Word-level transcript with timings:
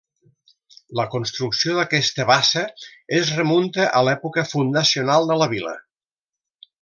La 0.99 1.03
construcció 1.15 1.75
d'aquesta 1.81 2.25
bassa 2.31 2.63
es 3.19 3.31
remunta 3.41 3.85
a 3.99 4.05
l'època 4.09 4.49
fundacional 4.55 5.29
de 5.33 5.39
la 5.45 5.49
vila. 5.57 5.75